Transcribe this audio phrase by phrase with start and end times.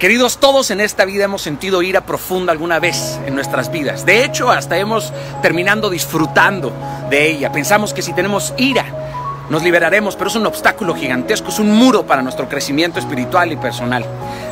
[0.00, 4.06] Queridos, todos en esta vida hemos sentido ira profunda alguna vez en nuestras vidas.
[4.06, 6.72] De hecho, hasta hemos terminando disfrutando
[7.10, 7.52] de ella.
[7.52, 8.86] Pensamos que si tenemos ira,
[9.50, 13.56] nos liberaremos, pero es un obstáculo gigantesco, es un muro para nuestro crecimiento espiritual y
[13.56, 14.06] personal.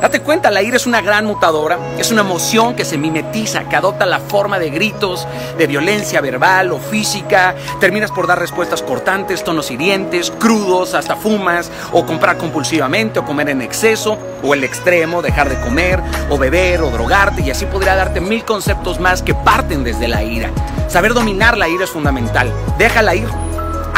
[0.00, 3.74] Date cuenta, la ira es una gran mutadora, es una emoción que se mimetiza, que
[3.74, 5.26] adopta la forma de gritos,
[5.58, 7.54] de violencia verbal o física.
[7.80, 13.48] Terminas por dar respuestas cortantes, tonos hirientes, crudos, hasta fumas, o comprar compulsivamente, o comer
[13.48, 17.96] en exceso, o el extremo, dejar de comer, o beber, o drogarte, y así podría
[17.96, 20.50] darte mil conceptos más que parten desde la ira.
[20.88, 22.52] Saber dominar la ira es fundamental.
[22.78, 23.28] Déjala ir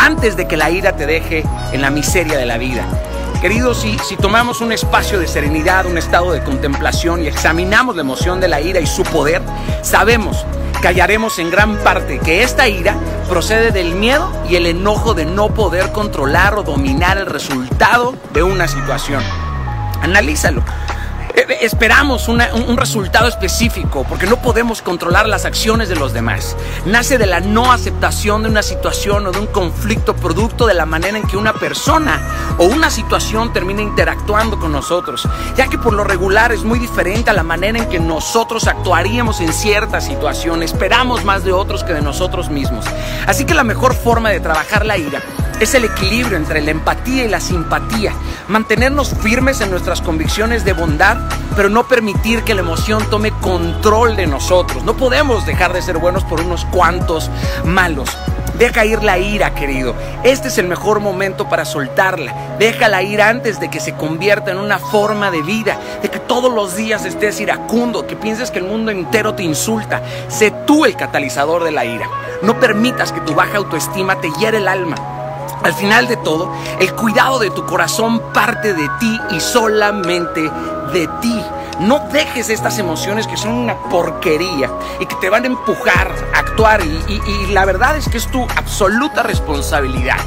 [0.06, 2.86] antes de que la ira te deje en la miseria de la vida.
[3.40, 8.02] Queridos, si, si tomamos un espacio de serenidad, un estado de contemplación y examinamos la
[8.02, 9.42] emoción de la ira y su poder,
[9.82, 10.46] sabemos
[10.80, 12.96] que hallaremos en gran parte que esta ira
[13.28, 18.44] procede del miedo y el enojo de no poder controlar o dominar el resultado de
[18.44, 19.24] una situación.
[20.02, 20.62] Analízalo.
[21.36, 26.56] Eh, esperamos un resultado específico porque no podemos controlar las acciones de los demás.
[26.86, 30.86] Nace de la no aceptación de una situación o de un conflicto producto de la
[30.86, 35.92] manera en que una persona o una situación termina interactuando con nosotros, ya que por
[35.92, 40.62] lo regular es muy diferente a la manera en que nosotros actuaríamos en cierta situación.
[40.62, 42.86] Esperamos más de otros que de nosotros mismos.
[43.26, 45.22] Así que la mejor forma de trabajar la ira
[45.60, 48.12] es el equilibrio entre la empatía y la simpatía,
[48.48, 51.16] mantenernos firmes en nuestras convicciones de bondad,
[51.56, 54.84] pero no permitir que la emoción tome control de nosotros.
[54.84, 57.30] No podemos dejar de ser buenos por unos cuantos
[57.64, 58.16] malos.
[58.58, 59.94] Deja ir la ira, querido.
[60.24, 62.56] Este es el mejor momento para soltarla.
[62.58, 66.20] Deja la ira antes de que se convierta en una forma de vida, de que
[66.20, 70.02] todos los días estés iracundo, que pienses que el mundo entero te insulta.
[70.28, 72.08] Sé tú el catalizador de la ira.
[72.42, 75.15] No permitas que tu baja autoestima te hiere el alma.
[75.62, 80.42] Al final de todo, el cuidado de tu corazón parte de ti y solamente
[80.92, 81.42] de ti.
[81.80, 86.38] No dejes estas emociones que son una porquería y que te van a empujar a
[86.38, 90.18] actuar y, la verdad es que es tu absoluta responsabilidad.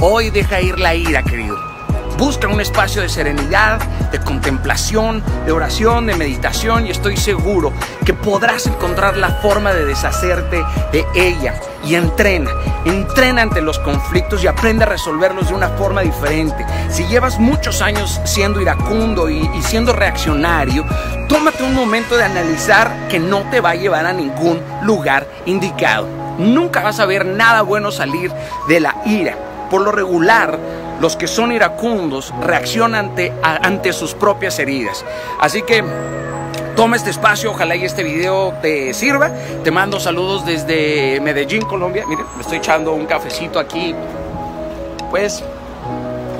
[0.00, 1.73] Hoy deja ir la ira, querido.
[2.18, 3.80] Busca un espacio de serenidad,
[4.12, 7.72] de contemplación, de oración, de meditación y estoy seguro
[8.04, 11.60] que podrás encontrar la forma de deshacerte de ella.
[11.84, 12.50] Y entrena,
[12.84, 16.64] entrena ante los conflictos y aprende a resolverlos de una forma diferente.
[16.88, 20.84] Si llevas muchos años siendo iracundo y, y siendo reaccionario,
[21.28, 26.06] tómate un momento de analizar que no te va a llevar a ningún lugar indicado.
[26.38, 28.32] Nunca vas a ver nada bueno salir
[28.68, 29.36] de la ira.
[29.68, 30.58] Por lo regular,
[31.00, 35.04] los que son iracundos reaccionan ante, ante sus propias heridas.
[35.40, 35.84] Así que
[36.76, 39.30] toma este espacio, ojalá y este video te sirva.
[39.62, 42.04] Te mando saludos desde Medellín, Colombia.
[42.06, 43.94] Miren, me estoy echando un cafecito aquí,
[45.10, 45.42] pues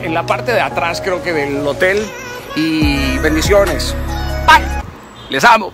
[0.03, 2.04] en la parte de atrás creo que del hotel.
[2.56, 3.97] Y bendiciones.
[4.47, 4.64] Bye.
[5.28, 5.72] Les amo.